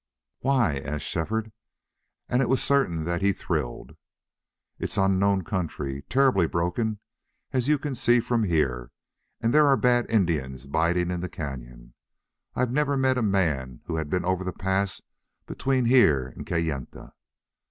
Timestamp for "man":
13.21-13.81